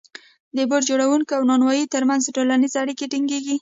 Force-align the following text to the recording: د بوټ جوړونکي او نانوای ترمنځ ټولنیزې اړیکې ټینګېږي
د 0.55 0.57
بوټ 0.69 0.81
جوړونکي 0.89 1.31
او 1.37 1.43
نانوای 1.49 1.91
ترمنځ 1.93 2.21
ټولنیزې 2.35 2.77
اړیکې 2.83 3.05
ټینګېږي 3.11 3.55